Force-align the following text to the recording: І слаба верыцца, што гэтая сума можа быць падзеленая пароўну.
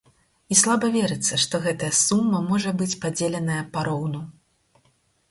І 0.53 0.55
слаба 0.59 0.87
верыцца, 0.93 1.33
што 1.43 1.59
гэтая 1.65 1.89
сума 2.05 2.39
можа 2.51 2.71
быць 2.79 2.95
падзеленая 3.03 3.59
пароўну. 3.77 4.23